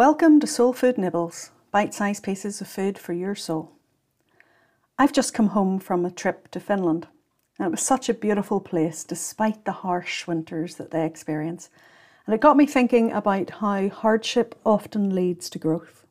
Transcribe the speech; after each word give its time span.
Welcome 0.00 0.40
to 0.40 0.46
Soul 0.46 0.72
Food 0.72 0.96
Nibbles, 0.96 1.50
bite 1.70 1.92
sized 1.92 2.22
pieces 2.22 2.62
of 2.62 2.68
food 2.68 2.96
for 2.96 3.12
your 3.12 3.34
soul. 3.34 3.72
I've 4.98 5.12
just 5.12 5.34
come 5.34 5.48
home 5.48 5.78
from 5.78 6.06
a 6.06 6.10
trip 6.10 6.50
to 6.52 6.58
Finland, 6.58 7.06
and 7.58 7.66
it 7.66 7.70
was 7.70 7.82
such 7.82 8.08
a 8.08 8.14
beautiful 8.14 8.60
place 8.60 9.04
despite 9.04 9.66
the 9.66 9.72
harsh 9.72 10.26
winters 10.26 10.76
that 10.76 10.90
they 10.90 11.04
experience. 11.04 11.68
And 12.24 12.34
it 12.34 12.40
got 12.40 12.56
me 12.56 12.64
thinking 12.64 13.12
about 13.12 13.50
how 13.50 13.90
hardship 13.90 14.58
often 14.64 15.14
leads 15.14 15.50
to 15.50 15.58
growth. 15.58 16.06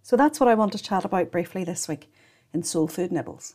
So 0.00 0.16
that's 0.16 0.40
what 0.40 0.48
I 0.48 0.54
want 0.54 0.72
to 0.72 0.82
chat 0.82 1.04
about 1.04 1.30
briefly 1.30 1.64
this 1.64 1.86
week 1.86 2.10
in 2.54 2.62
Soul 2.62 2.88
Food 2.88 3.12
Nibbles. 3.12 3.54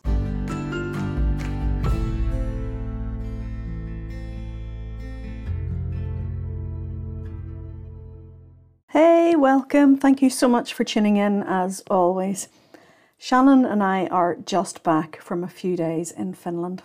Welcome. 9.40 9.96
Thank 9.96 10.20
you 10.20 10.28
so 10.28 10.46
much 10.48 10.74
for 10.74 10.84
tuning 10.84 11.16
in 11.16 11.42
as 11.44 11.82
always. 11.90 12.48
Shannon 13.16 13.64
and 13.64 13.82
I 13.82 14.06
are 14.08 14.36
just 14.36 14.82
back 14.82 15.18
from 15.22 15.42
a 15.42 15.48
few 15.48 15.78
days 15.78 16.12
in 16.12 16.34
Finland. 16.34 16.82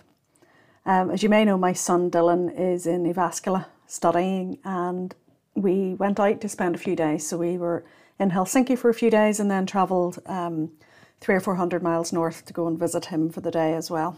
Um, 0.86 1.10
as 1.10 1.22
you 1.22 1.28
may 1.28 1.44
know, 1.44 1.58
my 1.58 1.74
son 1.74 2.10
Dylan 2.10 2.50
is 2.58 2.86
in 2.86 3.04
Jyväskylä 3.04 3.66
studying, 3.86 4.58
and 4.64 5.14
we 5.54 5.96
went 5.98 6.18
out 6.18 6.40
to 6.40 6.48
spend 6.48 6.74
a 6.74 6.78
few 6.78 6.96
days. 6.96 7.28
So 7.28 7.36
we 7.36 7.58
were 7.58 7.84
in 8.18 8.30
Helsinki 8.30 8.78
for 8.78 8.88
a 8.88 8.94
few 8.94 9.10
days 9.10 9.38
and 9.38 9.50
then 9.50 9.66
travelled 9.66 10.18
um, 10.24 10.70
three 11.20 11.34
or 11.34 11.40
four 11.40 11.56
hundred 11.56 11.82
miles 11.82 12.10
north 12.10 12.46
to 12.46 12.54
go 12.54 12.66
and 12.66 12.78
visit 12.78 13.06
him 13.06 13.28
for 13.28 13.42
the 13.42 13.50
day 13.50 13.74
as 13.74 13.90
well. 13.90 14.16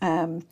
Um, 0.00 0.46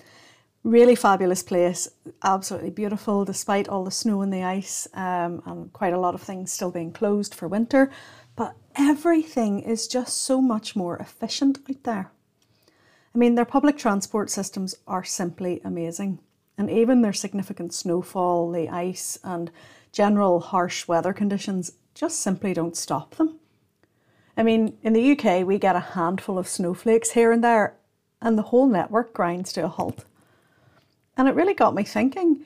Really 0.65 0.95
fabulous 0.95 1.43
place, 1.43 1.89
absolutely 2.23 2.71
beautiful 2.71 3.25
despite 3.25 3.69
all 3.69 3.83
the 3.83 3.91
snow 3.91 4.23
and 4.23 4.33
the 4.33 4.45
ice, 4.45 4.87
um, 4.95 5.43
and 5.45 5.73
quite 5.73 5.93
a 5.93 5.99
lot 5.99 6.15
of 6.15 6.23
things 6.23 6.53
still 6.53 6.71
being 6.71 6.93
closed 6.93 7.35
for 7.35 7.49
winter. 7.49 7.91
But 8.37 8.55
everything 8.77 9.59
is 9.59 9.89
just 9.89 10.19
so 10.19 10.41
much 10.41 10.77
more 10.77 10.97
efficient 10.99 11.59
out 11.69 11.83
there. 11.83 12.13
I 13.13 13.19
mean, 13.19 13.35
their 13.35 13.45
public 13.45 13.77
transport 13.77 14.31
systems 14.31 14.77
are 14.87 15.03
simply 15.03 15.61
amazing, 15.65 16.21
and 16.57 16.71
even 16.71 17.03
their 17.03 17.13
significant 17.13 17.75
snowfall, 17.75 18.53
the 18.53 18.69
ice, 18.69 19.19
and 19.25 19.51
general 19.91 20.39
harsh 20.39 20.87
weather 20.87 21.13
conditions 21.13 21.73
just 21.93 22.21
simply 22.21 22.55
don't 22.55 22.77
stop 22.77 23.17
them. 23.17 23.41
I 24.37 24.45
mean, 24.45 24.79
in 24.83 24.93
the 24.93 25.13
UK, 25.13 25.45
we 25.45 25.59
get 25.59 25.75
a 25.75 25.81
handful 25.81 26.39
of 26.39 26.47
snowflakes 26.47 27.11
here 27.11 27.33
and 27.33 27.43
there, 27.43 27.75
and 28.21 28.39
the 28.39 28.43
whole 28.43 28.69
network 28.69 29.13
grinds 29.13 29.53
to 29.55 29.65
a 29.65 29.69
halt. 29.69 30.05
And 31.17 31.29
it 31.29 31.35
really 31.35 31.55
got 31.55 31.75
me 31.75 31.85
thinking. 31.85 32.43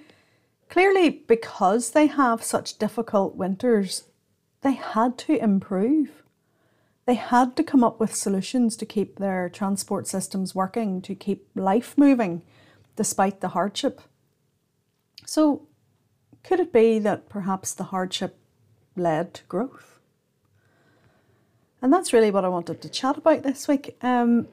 Clearly, 0.68 1.10
because 1.10 1.90
they 1.90 2.08
have 2.08 2.42
such 2.42 2.78
difficult 2.78 3.36
winters, 3.36 4.04
they 4.62 4.72
had 4.72 5.16
to 5.18 5.36
improve. 5.36 6.22
They 7.06 7.14
had 7.14 7.54
to 7.56 7.62
come 7.62 7.84
up 7.84 8.00
with 8.00 8.14
solutions 8.14 8.76
to 8.76 8.86
keep 8.86 9.18
their 9.18 9.48
transport 9.48 10.08
systems 10.08 10.54
working, 10.54 11.00
to 11.02 11.14
keep 11.14 11.48
life 11.54 11.96
moving 11.96 12.42
despite 12.96 13.40
the 13.40 13.48
hardship. 13.48 14.00
So, 15.24 15.68
could 16.42 16.60
it 16.60 16.72
be 16.72 16.98
that 17.00 17.28
perhaps 17.28 17.74
the 17.74 17.84
hardship 17.84 18.36
led 18.96 19.34
to 19.34 19.44
growth? 19.44 20.00
And 21.80 21.92
that's 21.92 22.12
really 22.12 22.30
what 22.30 22.44
I 22.44 22.48
wanted 22.48 22.82
to 22.82 22.88
chat 22.88 23.18
about 23.18 23.42
this 23.42 23.68
week. 23.68 23.96
Um, 24.02 24.48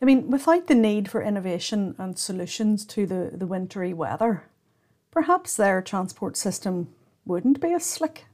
I 0.00 0.04
mean, 0.04 0.30
without 0.30 0.68
the 0.68 0.76
need 0.76 1.10
for 1.10 1.22
innovation 1.22 1.96
and 1.98 2.16
solutions 2.16 2.84
to 2.86 3.04
the, 3.04 3.30
the 3.34 3.46
wintry 3.46 3.92
weather, 3.92 4.44
perhaps 5.10 5.56
their 5.56 5.82
transport 5.82 6.36
system 6.36 6.94
wouldn't 7.24 7.60
be 7.60 7.72
as 7.72 7.84
slick. 7.84 8.26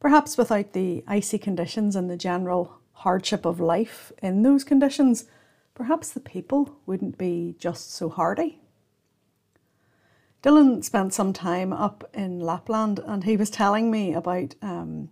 Perhaps 0.00 0.38
without 0.38 0.72
the 0.72 1.04
icy 1.06 1.36
conditions 1.36 1.94
and 1.94 2.08
the 2.08 2.16
general 2.16 2.78
hardship 2.92 3.44
of 3.44 3.60
life 3.60 4.12
in 4.22 4.42
those 4.42 4.64
conditions, 4.64 5.26
perhaps 5.74 6.10
the 6.10 6.20
people 6.20 6.76
wouldn't 6.86 7.18
be 7.18 7.54
just 7.58 7.92
so 7.92 8.08
hardy. 8.08 8.60
Dylan 10.42 10.82
spent 10.82 11.12
some 11.12 11.34
time 11.34 11.70
up 11.70 12.08
in 12.14 12.40
Lapland 12.40 12.98
and 13.04 13.24
he 13.24 13.36
was 13.36 13.50
telling 13.50 13.90
me 13.90 14.14
about 14.14 14.54
um, 14.62 15.10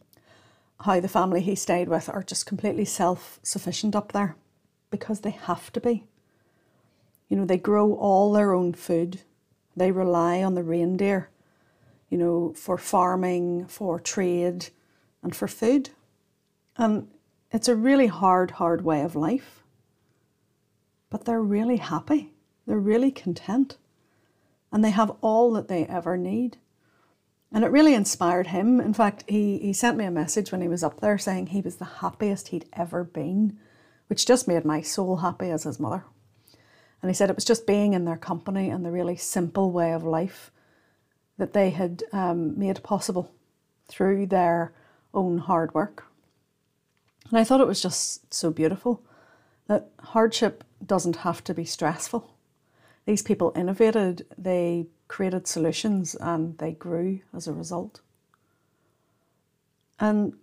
how 0.80 1.00
the 1.00 1.08
family 1.08 1.42
he 1.42 1.54
stayed 1.54 1.88
with 1.90 2.08
are 2.08 2.22
just 2.22 2.46
completely 2.46 2.86
self 2.86 3.38
sufficient 3.42 3.94
up 3.94 4.12
there 4.12 4.36
because 4.90 5.20
they 5.20 5.30
have 5.30 5.72
to 5.72 5.80
be. 5.80 6.04
You 7.28 7.36
know, 7.36 7.44
they 7.44 7.58
grow 7.58 7.94
all 7.94 8.32
their 8.32 8.54
own 8.54 8.72
food. 8.72 9.22
They 9.76 9.90
rely 9.92 10.42
on 10.42 10.54
the 10.54 10.62
reindeer, 10.62 11.28
you 12.08 12.18
know, 12.18 12.52
for 12.54 12.78
farming, 12.78 13.66
for 13.66 14.00
trade, 14.00 14.68
and 15.22 15.34
for 15.36 15.46
food. 15.46 15.90
And 16.76 17.08
it's 17.52 17.68
a 17.68 17.76
really 17.76 18.06
hard, 18.06 18.52
hard 18.52 18.82
way 18.82 19.02
of 19.02 19.14
life. 19.14 19.62
But 21.10 21.24
they're 21.24 21.42
really 21.42 21.76
happy. 21.76 22.32
They're 22.66 22.78
really 22.78 23.10
content. 23.10 23.76
And 24.72 24.84
they 24.84 24.90
have 24.90 25.16
all 25.20 25.52
that 25.52 25.68
they 25.68 25.86
ever 25.86 26.16
need. 26.16 26.58
And 27.50 27.64
it 27.64 27.70
really 27.70 27.94
inspired 27.94 28.48
him. 28.48 28.80
In 28.80 28.92
fact, 28.92 29.24
he, 29.26 29.58
he 29.58 29.72
sent 29.72 29.96
me 29.96 30.04
a 30.04 30.10
message 30.10 30.52
when 30.52 30.60
he 30.60 30.68
was 30.68 30.84
up 30.84 31.00
there 31.00 31.16
saying 31.16 31.46
he 31.46 31.62
was 31.62 31.76
the 31.76 31.84
happiest 31.84 32.48
he'd 32.48 32.68
ever 32.74 33.04
been 33.04 33.58
which 34.08 34.26
just 34.26 34.48
made 34.48 34.64
my 34.64 34.80
soul 34.80 35.18
happy 35.18 35.50
as 35.50 35.64
his 35.64 35.78
mother. 35.78 36.04
And 37.00 37.10
he 37.10 37.14
said 37.14 37.30
it 37.30 37.36
was 37.36 37.44
just 37.44 37.66
being 37.66 37.92
in 37.92 38.04
their 38.04 38.16
company 38.16 38.70
and 38.70 38.84
the 38.84 38.90
really 38.90 39.16
simple 39.16 39.70
way 39.70 39.92
of 39.92 40.02
life 40.02 40.50
that 41.36 41.52
they 41.52 41.70
had 41.70 42.02
um, 42.12 42.58
made 42.58 42.82
possible 42.82 43.32
through 43.86 44.26
their 44.26 44.72
own 45.14 45.38
hard 45.38 45.72
work. 45.74 46.04
And 47.30 47.38
I 47.38 47.44
thought 47.44 47.60
it 47.60 47.66
was 47.66 47.80
just 47.80 48.32
so 48.34 48.50
beautiful 48.50 49.02
that 49.68 49.90
hardship 50.00 50.64
doesn't 50.84 51.16
have 51.16 51.44
to 51.44 51.54
be 51.54 51.64
stressful. 51.64 52.34
These 53.06 53.22
people 53.22 53.52
innovated, 53.54 54.26
they 54.36 54.86
created 55.06 55.46
solutions, 55.46 56.14
and 56.14 56.58
they 56.58 56.72
grew 56.72 57.20
as 57.34 57.46
a 57.46 57.52
result. 57.52 58.00
And 60.00 60.34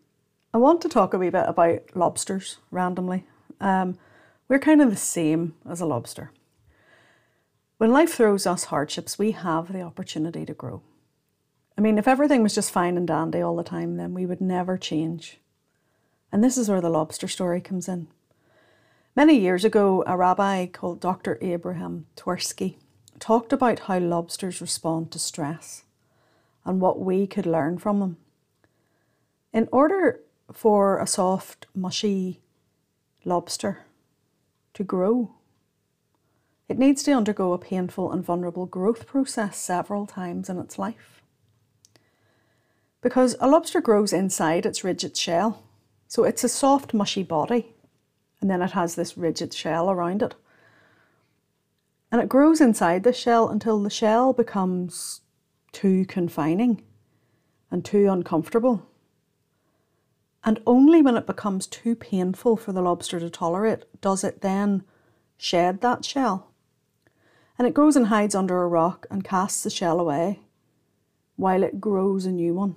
I 0.54 0.58
want 0.58 0.82
to 0.82 0.90
talk 0.90 1.14
a 1.14 1.18
wee 1.18 1.30
bit 1.30 1.46
about 1.48 1.96
lobsters 1.96 2.58
randomly 2.72 3.26
um, 3.60 3.98
we're 4.48 4.60
kind 4.60 4.82
of 4.82 4.90
the 4.90 4.96
same 4.96 5.56
as 5.68 5.82
a 5.82 5.86
lobster. 5.86 6.32
When 7.78 7.92
life 7.92 8.14
throws 8.14 8.48
us 8.48 8.66
hardships, 8.66 9.20
we 9.20 9.32
have 9.32 9.74
the 9.74 9.82
opportunity 9.82 10.46
to 10.46 10.54
grow. 10.54 10.82
I 11.78 11.82
mean, 11.82 11.98
if 11.98 12.08
everything 12.08 12.42
was 12.42 12.56
just 12.56 12.72
fine 12.72 12.96
and 12.96 13.08
dandy 13.08 13.42
all 13.42 13.56
the 13.56 13.64
time, 13.64 13.98
then 13.98 14.14
we 14.14 14.26
would 14.26 14.40
never 14.40 14.78
change. 14.78 15.40
And 16.32 16.44
this 16.44 16.58
is 16.58 16.70
where 16.70 16.82
the 16.82 16.90
lobster 16.90 17.28
story 17.28 17.60
comes 17.60 17.90
in. 17.90 18.08
Many 19.16 19.38
years 19.38 19.66
ago, 19.66 20.04
a 20.08 20.16
rabbi 20.16 20.68
called 20.68 21.00
Dr. 21.00 21.38
Abraham 21.42 22.06
Twersky 22.16 22.76
talked 23.20 23.54
about 23.54 23.80
how 23.80 23.98
lobsters 23.98 24.62
respond 24.62 25.12
to 25.12 25.20
stress 25.20 25.84
and 26.66 26.82
what 26.82 27.00
we 27.00 27.28
could 27.28 27.46
learn 27.46 27.78
from 27.78 28.00
them. 28.00 28.18
In 29.54 29.70
order 29.72 30.22
for 30.52 31.00
a 31.00 31.08
soft, 31.08 31.68
mushy 31.74 32.42
lobster 33.26 33.80
to 34.74 34.84
grow. 34.84 35.32
It 36.70 36.80
needs 36.80 37.04
to 37.04 37.12
undergo 37.12 37.54
a 37.54 37.58
painful 37.58 38.12
and 38.12 38.24
vulnerable 38.24 38.66
growth 38.66 39.06
process 39.06 39.58
several 39.58 40.06
times 40.06 40.50
in 40.50 40.58
its 40.58 40.80
life. 40.80 41.22
Because 43.02 43.36
a 43.40 43.48
lobster 43.48 43.82
grows 43.82 44.14
inside 44.14 44.66
its 44.66 44.84
rigid 44.84 45.18
shell, 45.18 45.64
so 46.08 46.24
it's 46.24 46.44
a 46.44 46.50
soft, 46.50 46.94
mushy 46.94 47.24
body, 47.24 47.74
and 48.42 48.50
then 48.50 48.62
it 48.62 48.72
has 48.72 48.96
this 48.96 49.18
rigid 49.18 49.54
shell 49.54 49.92
around 49.92 50.22
it. 50.24 50.36
And 52.12 52.22
it 52.22 52.30
grows 52.30 52.62
inside 52.62 53.04
the 53.04 53.14
shell 53.14 53.50
until 53.50 53.82
the 53.82 53.90
shell 53.90 54.34
becomes 54.34 55.22
too 55.72 56.06
confining 56.06 56.82
and 57.70 57.84
too 57.84 58.08
uncomfortable 58.08 58.88
and 60.46 60.62
only 60.68 61.02
when 61.02 61.18
it 61.18 61.26
becomes 61.26 61.66
too 61.66 61.96
painful 61.96 62.56
for 62.56 62.72
the 62.72 62.82
lobster 62.82 63.20
to 63.20 63.30
tolerate 63.32 63.84
does 64.00 64.24
it 64.24 64.42
then 64.42 64.84
shed 65.38 65.82
that 65.82 66.06
shell. 66.06 66.52
And 67.58 67.68
it 67.68 67.74
goes 67.74 67.96
and 67.96 68.08
hides 68.08 68.36
under 68.36 68.62
a 68.62 68.68
rock 68.68 69.08
and 69.10 69.24
casts 69.24 69.64
the 69.64 69.72
shell 69.72 70.00
away 70.00 70.42
while 71.36 71.64
it 71.64 71.82
grows 71.82 72.26
a 72.26 72.32
new 72.32 72.54
one. 72.54 72.76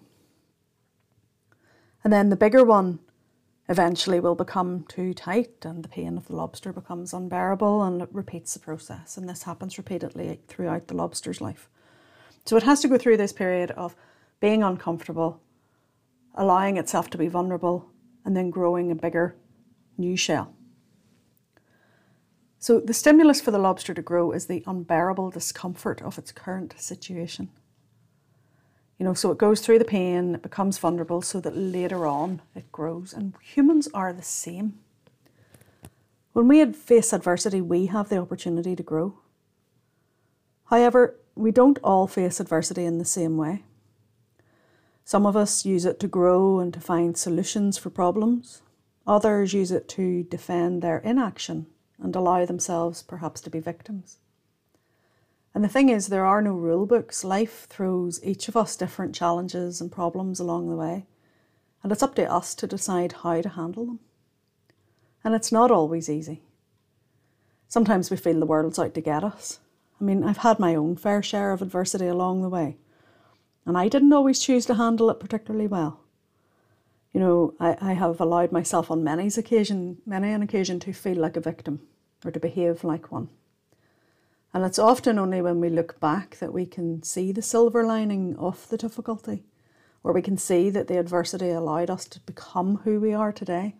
And 2.03 2.11
then 2.13 2.31
the 2.31 2.37
bigger 2.37 2.65
one 2.65 3.01
eventually 3.69 4.19
will 4.19 4.35
become 4.35 4.85
too 4.89 5.13
tight 5.13 5.65
and 5.65 5.85
the 5.85 5.89
pain 5.89 6.17
of 6.17 6.27
the 6.27 6.37
lobster 6.37 6.73
becomes 6.73 7.13
unbearable 7.13 7.83
and 7.83 8.01
it 8.01 8.09
repeats 8.13 8.55
the 8.55 8.61
process. 8.61 9.19
And 9.19 9.29
this 9.29 9.43
happens 9.43 9.77
repeatedly 9.77 10.41
throughout 10.49 10.89
the 10.89 10.97
lobster's 10.97 11.43
life. 11.43 11.69
So 12.47 12.57
it 12.57 12.63
has 12.63 12.81
to 12.81 12.89
go 12.89 12.97
through 12.97 13.19
this 13.19 13.33
period 13.33 13.73
of 13.73 13.95
being 14.41 14.63
uncomfortable, 14.63 15.43
allowing 16.39 16.79
itself 16.79 17.11
to 17.11 17.19
be 17.19 17.29
vulnerable, 17.29 17.91
and 18.25 18.35
then 18.35 18.49
growing 18.49 18.91
a 18.91 18.95
bigger 18.95 19.37
new 19.99 20.17
shell. 20.17 20.55
So, 22.59 22.81
the 22.81 22.95
stimulus 22.95 23.41
for 23.41 23.51
the 23.51 23.59
lobster 23.59 23.93
to 23.93 24.03
grow 24.03 24.33
is 24.33 24.47
the 24.47 24.65
unbearable 24.67 25.31
discomfort 25.31 26.01
of 26.01 26.17
its 26.17 26.33
current 26.33 26.75
situation. 26.79 27.51
You 28.99 29.05
know, 29.05 29.15
so 29.15 29.31
it 29.31 29.39
goes 29.39 29.61
through 29.61 29.79
the 29.79 29.85
pain, 29.85 30.35
it 30.35 30.43
becomes 30.43 30.79
vulnerable 30.79 31.23
so 31.23 31.41
that 31.41 31.57
later 31.57 32.07
on 32.07 32.43
it 32.55 32.73
grows. 32.73 33.13
And 33.13 33.35
humans 33.41 33.89
are 33.95 34.13
the 34.13 34.23
same. 34.23 34.79
When 36.33 36.49
we 36.49 36.65
face 36.73 37.13
adversity, 37.13 37.61
we 37.61 37.87
have 37.87 38.09
the 38.09 38.19
opportunity 38.19 38.75
to 38.75 38.83
grow. 38.83 39.19
However, 40.67 41.17
we 41.37 41.53
don't 41.53 41.79
all 41.85 42.07
face 42.09 42.41
adversity 42.41 42.85
in 42.85 42.99
the 42.99 43.05
same 43.05 43.37
way. 43.37 43.63
Some 45.09 45.25
of 45.25 45.39
us 45.39 45.65
use 45.65 45.87
it 45.87 45.99
to 46.01 46.07
grow 46.07 46.59
and 46.59 46.71
to 46.75 46.81
find 46.81 47.17
solutions 47.17 47.79
for 47.79 47.89
problems. 47.89 48.61
Others 49.07 49.55
use 49.55 49.71
it 49.71 49.89
to 49.89 50.23
defend 50.25 50.83
their 50.83 50.99
inaction 50.99 51.65
and 51.99 52.15
allow 52.15 52.45
themselves 52.45 53.03
perhaps 53.03 53.41
to 53.41 53.49
be 53.49 53.59
victims. 53.59 54.19
And 55.55 55.65
the 55.65 55.69
thing 55.69 55.89
is, 55.89 56.09
there 56.09 56.27
are 56.27 56.43
no 56.43 56.53
rule 56.53 56.85
books. 56.85 57.25
Life 57.25 57.67
throws 57.71 58.23
each 58.23 58.49
of 58.49 58.57
us 58.59 58.77
different 58.77 59.15
challenges 59.15 59.81
and 59.81 59.91
problems 59.91 60.41
along 60.41 60.69
the 60.69 60.77
way, 60.77 61.07
and 61.83 61.91
it's 61.91 62.03
up 62.03 62.15
to 62.17 62.31
us 62.31 62.55
to 62.57 62.67
decide 62.67 63.13
how 63.23 63.41
to 63.41 63.49
handle 63.49 63.87
them. 63.87 64.01
And 65.25 65.35
it's 65.35 65.51
not 65.51 65.71
always 65.71 66.11
easy. 66.11 66.43
Sometimes 67.67 68.11
we 68.11 68.19
feel 68.19 68.41
the 68.41 68.45
world's 68.45 68.79
out 68.79 68.93
to 68.93 69.01
get 69.01 69.25
us. 69.25 69.59
I 69.99 70.05
mean, 70.05 70.23
I've 70.23 70.45
had 70.45 70.59
my 70.59 70.75
own 70.75 70.97
fair 70.97 71.23
share 71.23 71.53
of 71.53 71.63
adversity 71.63 72.09
along 72.09 72.43
the 72.43 72.51
way, 72.51 72.77
and 73.69 73.77
I 73.77 73.89
didn't 73.89 74.15
always 74.15 74.39
choose 74.39 74.65
to 74.65 74.77
handle 74.77 75.11
it 75.11 75.21
particularly 75.21 75.67
well. 75.67 76.01
You 77.13 77.21
know, 77.21 77.55
I, 77.61 77.77
I 77.83 77.93
have 77.93 78.19
allowed 78.19 78.51
myself 78.51 78.91
on 78.91 79.05
many 79.05 79.27
occasion, 79.27 79.99
many 80.07 80.33
an 80.33 80.43
occasion 80.43 80.81
to 80.81 80.93
feel 80.95 81.19
like 81.19 81.37
a 81.37 81.41
victim 81.41 81.83
or 82.25 82.31
to 82.31 82.41
behave 82.41 82.83
like 82.83 83.13
one. 83.13 83.29
And 84.55 84.65
it's 84.65 84.79
often 84.79 85.19
only 85.19 85.43
when 85.43 85.61
we 85.61 85.69
look 85.69 86.01
back 86.01 86.39
that 86.39 86.55
we 86.55 86.65
can 86.65 87.03
see 87.03 87.31
the 87.31 87.43
silver 87.43 87.85
lining 87.85 88.35
of 88.39 88.67
the 88.71 88.79
difficulty, 88.79 89.45
or 90.03 90.15
we 90.15 90.23
can 90.23 90.39
see 90.39 90.71
that 90.71 90.89
the 90.89 90.99
adversity 90.99 91.51
allowed 91.51 91.91
us 91.91 92.07
to 92.07 92.21
become 92.21 92.79
who 92.85 92.99
we 92.99 93.13
are 93.13 93.33
today. 93.33 93.77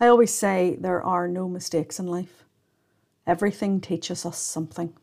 I 0.00 0.06
always 0.06 0.32
say 0.32 0.78
there 0.80 1.02
are 1.02 1.28
no 1.28 1.46
mistakes 1.46 2.00
in 2.00 2.06
life. 2.06 2.44
Everything 3.26 3.82
teaches 3.82 4.24
us 4.24 4.38
something. 4.38 4.94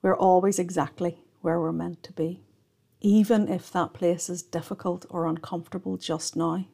We're 0.00 0.16
always 0.16 0.60
exactly 0.60 1.18
where 1.40 1.60
we're 1.60 1.72
meant 1.72 2.02
to 2.04 2.12
be, 2.12 2.42
even 3.00 3.48
if 3.48 3.70
that 3.70 3.92
place 3.92 4.28
is 4.28 4.42
difficult 4.42 5.06
or 5.08 5.26
uncomfortable 5.26 5.96
just 5.96 6.36
now. 6.36 6.64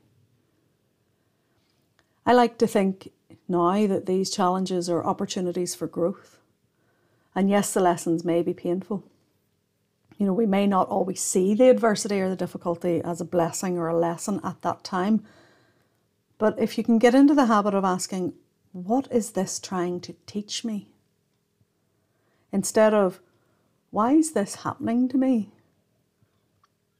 I 2.27 2.33
like 2.33 2.57
to 2.59 2.67
think 2.67 3.11
now 3.49 3.87
that 3.87 4.07
these 4.07 4.31
challenges 4.31 4.89
are 4.89 5.05
opportunities 5.05 5.75
for 5.75 5.87
growth. 5.87 6.39
And 7.35 7.51
yes, 7.51 7.75
the 7.75 7.81
lessons 7.81 8.25
may 8.25 8.43
be 8.43 8.55
painful. 8.55 9.05
You 10.17 10.27
know, 10.27 10.33
we 10.33 10.47
may 10.47 10.67
not 10.67 10.89
always 10.89 11.21
see 11.21 11.55
the 11.55 11.69
adversity 11.69 12.21
or 12.21 12.31
the 12.31 12.37
difficulty 12.37 13.03
as 13.03 13.21
a 13.21 13.25
blessing 13.25 13.77
or 13.77 13.89
a 13.89 13.99
lesson 13.99 14.41
at 14.45 14.63
that 14.63 14.85
time. 14.85 15.25
But 16.39 16.59
if 16.59 16.79
you 16.79 16.85
can 16.85 16.99
get 16.99 17.15
into 17.15 17.35
the 17.35 17.47
habit 17.47 17.75
of 17.75 17.85
asking, 17.85 18.35
what 18.73 19.09
is 19.11 19.33
this 19.33 19.59
trying 19.59 20.01
to 20.01 20.15
teach 20.27 20.65
me? 20.65 20.89
Instead 22.53 22.95
of, 22.95 23.21
why 23.95 24.11
is 24.11 24.33
this 24.33 24.57
happening 24.57 25.09
to 25.09 25.17
me? 25.17 25.53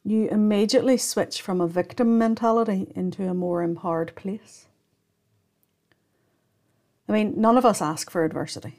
You 0.05 0.29
immediately 0.29 0.97
switch 0.97 1.43
from 1.43 1.61
a 1.61 1.67
victim 1.67 2.19
mentality 2.19 2.93
into 2.95 3.27
a 3.27 3.35
more 3.35 3.65
empowered 3.65 4.15
place. 4.15 4.69
I 7.09 7.13
mean, 7.13 7.35
none 7.37 7.59
of 7.59 7.65
us 7.65 7.83
ask 7.83 8.13
for 8.13 8.25
adversity. 8.25 8.79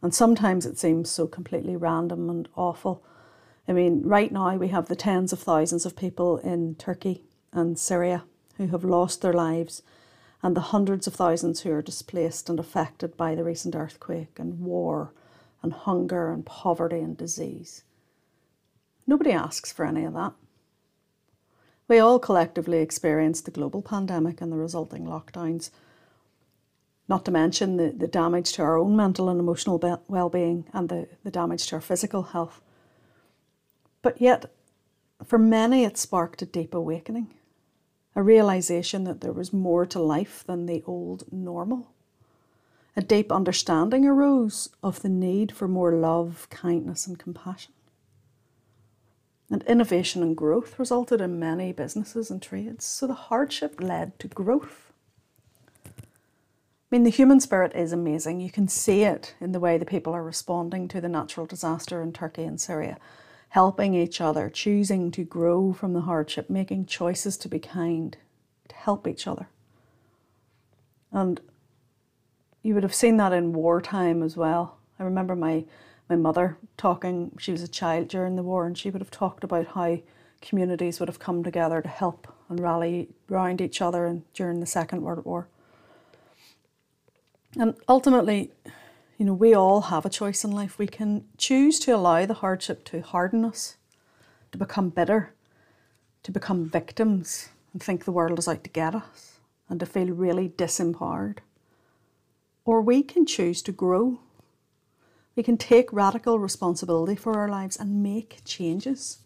And 0.00 0.14
sometimes 0.14 0.64
it 0.64 0.78
seems 0.78 1.10
so 1.10 1.26
completely 1.26 1.74
random 1.74 2.30
and 2.30 2.48
awful. 2.54 3.04
I 3.66 3.72
mean, 3.72 4.02
right 4.04 4.30
now 4.30 4.56
we 4.56 4.68
have 4.68 4.86
the 4.86 4.94
tens 4.94 5.32
of 5.32 5.40
thousands 5.40 5.84
of 5.84 5.96
people 5.96 6.38
in 6.38 6.76
Turkey 6.76 7.24
and 7.52 7.76
Syria 7.76 8.22
who 8.58 8.68
have 8.68 8.84
lost 8.84 9.22
their 9.22 9.32
lives, 9.32 9.82
and 10.40 10.54
the 10.54 10.70
hundreds 10.70 11.08
of 11.08 11.14
thousands 11.14 11.62
who 11.62 11.72
are 11.72 11.82
displaced 11.82 12.48
and 12.48 12.60
affected 12.60 13.16
by 13.16 13.34
the 13.34 13.42
recent 13.42 13.74
earthquake 13.74 14.38
and 14.38 14.60
war 14.60 15.12
and 15.64 15.72
hunger 15.72 16.30
and 16.30 16.46
poverty 16.46 17.00
and 17.00 17.16
disease. 17.16 17.82
Nobody 19.06 19.32
asks 19.32 19.72
for 19.72 19.84
any 19.84 20.04
of 20.04 20.14
that. 20.14 20.34
We 21.88 21.98
all 21.98 22.18
collectively 22.18 22.78
experienced 22.78 23.44
the 23.44 23.50
global 23.50 23.82
pandemic 23.82 24.40
and 24.40 24.52
the 24.52 24.56
resulting 24.56 25.04
lockdowns 25.06 25.70
not 27.08 27.24
to 27.24 27.30
mention 27.30 27.76
the, 27.76 27.90
the 27.90 28.06
damage 28.06 28.52
to 28.52 28.62
our 28.62 28.78
own 28.78 28.96
mental 28.96 29.28
and 29.28 29.38
emotional 29.38 30.02
well 30.08 30.28
being 30.30 30.64
and 30.72 30.88
the, 30.88 31.08
the 31.22 31.30
damage 31.30 31.66
to 31.66 31.76
our 31.76 31.80
physical 31.80 32.22
health. 32.22 32.62
But 34.00 34.20
yet, 34.20 34.50
for 35.24 35.38
many, 35.38 35.84
it 35.84 35.98
sparked 35.98 36.42
a 36.42 36.46
deep 36.46 36.74
awakening, 36.74 37.34
a 38.14 38.22
realization 38.22 39.04
that 39.04 39.20
there 39.20 39.32
was 39.32 39.52
more 39.52 39.84
to 39.86 39.98
life 39.98 40.44
than 40.46 40.66
the 40.66 40.82
old 40.86 41.24
normal. 41.32 41.93
A 42.96 43.02
deep 43.02 43.32
understanding 43.32 44.06
arose 44.06 44.68
of 44.82 45.02
the 45.02 45.08
need 45.08 45.52
for 45.52 45.66
more 45.66 45.92
love, 45.92 46.46
kindness, 46.50 47.06
and 47.06 47.18
compassion. 47.18 47.72
And 49.50 49.64
innovation 49.64 50.22
and 50.22 50.36
growth 50.36 50.78
resulted 50.78 51.20
in 51.20 51.38
many 51.38 51.72
businesses 51.72 52.30
and 52.30 52.40
trades, 52.40 52.84
so 52.84 53.06
the 53.06 53.14
hardship 53.14 53.80
led 53.80 54.18
to 54.20 54.28
growth. 54.28 54.92
I 55.86 56.96
mean, 56.96 57.02
the 57.02 57.10
human 57.10 57.40
spirit 57.40 57.74
is 57.74 57.92
amazing. 57.92 58.40
You 58.40 58.50
can 58.50 58.68
see 58.68 59.02
it 59.02 59.34
in 59.40 59.50
the 59.50 59.60
way 59.60 59.76
the 59.76 59.84
people 59.84 60.12
are 60.12 60.22
responding 60.22 60.86
to 60.88 61.00
the 61.00 61.08
natural 61.08 61.46
disaster 61.46 62.00
in 62.00 62.12
Turkey 62.12 62.44
and 62.44 62.60
Syria, 62.60 62.98
helping 63.48 63.94
each 63.94 64.20
other, 64.20 64.48
choosing 64.48 65.10
to 65.10 65.24
grow 65.24 65.72
from 65.72 65.92
the 65.92 66.02
hardship, 66.02 66.48
making 66.48 66.86
choices 66.86 67.36
to 67.38 67.48
be 67.48 67.58
kind, 67.58 68.16
to 68.68 68.76
help 68.76 69.08
each 69.08 69.26
other. 69.26 69.48
And 71.10 71.40
you 72.64 72.72
would 72.74 72.82
have 72.82 72.94
seen 72.94 73.18
that 73.18 73.32
in 73.32 73.52
wartime 73.52 74.22
as 74.22 74.36
well. 74.36 74.78
I 74.98 75.04
remember 75.04 75.36
my, 75.36 75.64
my 76.08 76.16
mother 76.16 76.56
talking, 76.78 77.36
she 77.38 77.52
was 77.52 77.62
a 77.62 77.68
child 77.68 78.08
during 78.08 78.34
the 78.34 78.42
war, 78.42 78.66
and 78.66 78.76
she 78.76 78.90
would 78.90 79.02
have 79.02 79.10
talked 79.10 79.44
about 79.44 79.68
how 79.68 79.98
communities 80.40 80.98
would 80.98 81.08
have 81.08 81.18
come 81.18 81.44
together 81.44 81.82
to 81.82 81.88
help 81.88 82.26
and 82.48 82.58
rally 82.58 83.10
around 83.30 83.60
each 83.60 83.82
other 83.82 84.06
and 84.06 84.22
during 84.32 84.60
the 84.60 84.66
Second 84.66 85.02
World 85.02 85.26
War. 85.26 85.46
And 87.58 87.74
ultimately, 87.86 88.50
you 89.18 89.26
know, 89.26 89.34
we 89.34 89.54
all 89.54 89.82
have 89.82 90.06
a 90.06 90.10
choice 90.10 90.42
in 90.42 90.50
life. 90.50 90.78
We 90.78 90.86
can 90.86 91.26
choose 91.36 91.78
to 91.80 91.94
allow 91.94 92.24
the 92.24 92.34
hardship 92.34 92.82
to 92.86 93.02
harden 93.02 93.44
us, 93.44 93.76
to 94.52 94.58
become 94.58 94.88
bitter, 94.88 95.34
to 96.22 96.32
become 96.32 96.68
victims 96.70 97.50
and 97.74 97.82
think 97.82 98.04
the 98.06 98.12
world 98.12 98.38
is 98.38 98.48
out 98.48 98.64
to 98.64 98.70
get 98.70 98.94
us, 98.94 99.38
and 99.68 99.78
to 99.80 99.86
feel 99.86 100.08
really 100.08 100.48
disempowered. 100.48 101.38
Or 102.64 102.80
we 102.80 103.02
can 103.02 103.26
choose 103.26 103.60
to 103.62 103.72
grow. 103.72 104.20
We 105.36 105.42
can 105.42 105.56
take 105.56 105.92
radical 105.92 106.38
responsibility 106.38 107.16
for 107.16 107.38
our 107.38 107.48
lives 107.48 107.76
and 107.76 108.02
make 108.02 108.38
changes. 108.44 109.18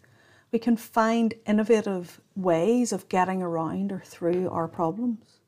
We 0.50 0.59
can 0.59 0.76
find 0.76 1.35
innovative 1.47 2.21
ways 2.35 2.92
of 2.92 3.09
getting 3.09 3.42
around 3.42 3.92
or 3.92 4.02
through 4.04 4.49
our 4.50 4.66
problems. 4.66 5.38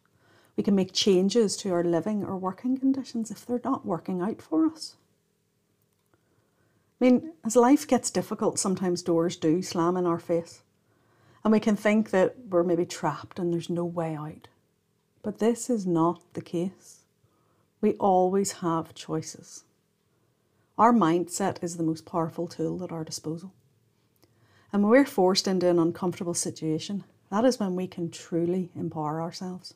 We 0.56 0.62
can 0.62 0.74
make 0.74 0.92
changes 0.92 1.56
to 1.58 1.72
our 1.72 1.82
living 1.82 2.22
or 2.22 2.36
working 2.36 2.76
conditions 2.78 3.30
if 3.30 3.46
they're 3.46 3.62
not 3.64 3.86
working 3.86 4.20
out 4.20 4.42
for 4.42 4.66
us. 4.66 4.96
I 7.00 7.04
mean, 7.04 7.32
as 7.44 7.56
life 7.56 7.88
gets 7.88 8.10
difficult, 8.10 8.58
sometimes 8.58 9.00
doors 9.00 9.36
do 9.36 9.62
slam 9.62 9.96
in 9.96 10.04
our 10.04 10.18
face. 10.18 10.60
And 11.42 11.52
we 11.52 11.60
can 11.60 11.76
think 11.76 12.10
that 12.10 12.36
we're 12.50 12.62
maybe 12.62 12.84
trapped 12.84 13.38
and 13.38 13.52
there's 13.52 13.70
no 13.70 13.86
way 13.86 14.14
out. 14.14 14.48
But 15.22 15.38
this 15.38 15.70
is 15.70 15.86
not 15.86 16.20
the 16.34 16.42
case. 16.42 16.99
We 17.80 17.94
always 17.94 18.52
have 18.52 18.94
choices. 18.94 19.64
Our 20.76 20.92
mindset 20.92 21.62
is 21.62 21.76
the 21.76 21.82
most 21.82 22.04
powerful 22.06 22.46
tool 22.46 22.82
at 22.84 22.92
our 22.92 23.04
disposal. 23.04 23.52
And 24.72 24.82
when 24.82 24.90
we're 24.90 25.04
forced 25.04 25.48
into 25.48 25.68
an 25.68 25.78
uncomfortable 25.78 26.34
situation, 26.34 27.04
that 27.30 27.44
is 27.44 27.58
when 27.58 27.76
we 27.76 27.86
can 27.86 28.10
truly 28.10 28.70
empower 28.74 29.20
ourselves 29.20 29.74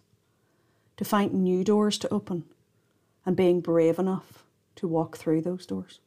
to 0.97 1.05
find 1.05 1.35
new 1.35 1.65
doors 1.65 1.99
to 1.99 2.13
open 2.13 2.45
and 3.27 3.37
being 3.37 3.61
brave 3.61 3.99
enough 3.99 4.45
to 4.77 4.89
walk 4.89 5.17
through 5.17 5.41
those 5.41 5.67
doors. 5.67 6.01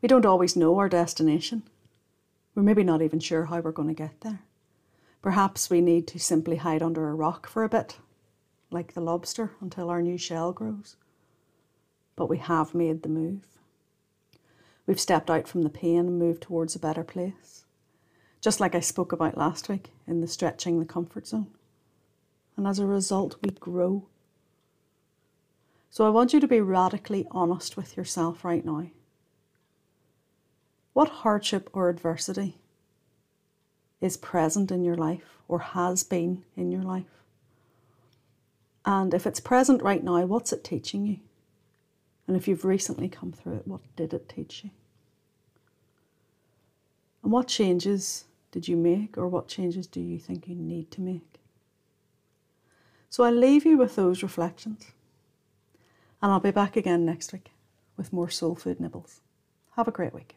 We 0.00 0.08
don't 0.08 0.26
always 0.26 0.56
know 0.56 0.78
our 0.78 0.88
destination. 0.88 1.62
We're 2.54 2.62
maybe 2.62 2.84
not 2.84 3.02
even 3.02 3.20
sure 3.20 3.46
how 3.46 3.60
we're 3.60 3.72
going 3.72 3.88
to 3.88 3.94
get 3.94 4.20
there. 4.20 4.40
Perhaps 5.22 5.70
we 5.70 5.80
need 5.80 6.06
to 6.08 6.18
simply 6.18 6.56
hide 6.56 6.82
under 6.82 7.08
a 7.08 7.14
rock 7.14 7.48
for 7.48 7.62
a 7.62 7.68
bit, 7.68 7.96
like 8.72 8.94
the 8.94 9.00
lobster, 9.00 9.52
until 9.60 9.90
our 9.90 10.02
new 10.02 10.18
shell 10.18 10.52
grows. 10.52 10.96
But 12.16 12.28
we 12.28 12.38
have 12.38 12.74
made 12.74 13.02
the 13.02 13.08
move. 13.08 13.46
We've 14.86 15.00
stepped 15.00 15.30
out 15.30 15.46
from 15.46 15.62
the 15.62 15.70
pain 15.70 16.00
and 16.00 16.18
moved 16.18 16.42
towards 16.42 16.74
a 16.74 16.80
better 16.80 17.04
place. 17.04 17.64
Just 18.40 18.60
like 18.60 18.74
I 18.74 18.80
spoke 18.80 19.12
about 19.12 19.38
last 19.38 19.68
week 19.68 19.90
in 20.06 20.20
the 20.20 20.26
stretching 20.26 20.80
the 20.80 20.84
comfort 20.84 21.26
zone 21.26 21.52
and 22.56 22.66
as 22.66 22.78
a 22.78 22.86
result, 22.86 23.36
we 23.42 23.50
grow. 23.50 24.06
So 25.90 26.06
I 26.06 26.10
want 26.10 26.32
you 26.32 26.40
to 26.40 26.48
be 26.48 26.60
radically 26.60 27.26
honest 27.30 27.76
with 27.76 27.96
yourself 27.96 28.44
right 28.44 28.64
now. 28.64 28.86
What 30.92 31.08
hardship 31.08 31.70
or 31.72 31.88
adversity 31.88 32.58
is 34.00 34.16
present 34.16 34.70
in 34.70 34.84
your 34.84 34.96
life 34.96 35.38
or 35.48 35.58
has 35.58 36.02
been 36.02 36.44
in 36.56 36.70
your 36.70 36.82
life? 36.82 37.21
And 38.84 39.14
if 39.14 39.26
it's 39.26 39.40
present 39.40 39.82
right 39.82 40.02
now, 40.02 40.24
what's 40.26 40.52
it 40.52 40.64
teaching 40.64 41.06
you? 41.06 41.18
And 42.26 42.36
if 42.36 42.48
you've 42.48 42.64
recently 42.64 43.08
come 43.08 43.32
through 43.32 43.56
it, 43.56 43.66
what 43.68 43.80
did 43.96 44.12
it 44.12 44.28
teach 44.28 44.64
you? 44.64 44.70
And 47.22 47.30
what 47.30 47.48
changes 47.48 48.24
did 48.50 48.68
you 48.68 48.76
make, 48.76 49.16
or 49.16 49.28
what 49.28 49.48
changes 49.48 49.86
do 49.86 50.00
you 50.00 50.18
think 50.18 50.48
you 50.48 50.54
need 50.54 50.90
to 50.92 51.00
make? 51.00 51.40
So 53.08 53.24
I'll 53.24 53.32
leave 53.32 53.64
you 53.64 53.78
with 53.78 53.96
those 53.96 54.22
reflections. 54.22 54.92
And 56.20 56.32
I'll 56.32 56.40
be 56.40 56.50
back 56.50 56.76
again 56.76 57.04
next 57.04 57.32
week 57.32 57.50
with 57.96 58.12
more 58.12 58.30
soul 58.30 58.54
food 58.54 58.80
nibbles. 58.80 59.20
Have 59.76 59.88
a 59.88 59.92
great 59.92 60.14
week. 60.14 60.36